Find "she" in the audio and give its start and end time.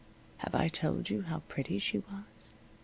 1.77-1.99